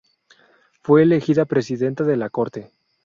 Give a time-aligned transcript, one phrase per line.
[0.81, 2.71] Fue elegida presidenta de la corte.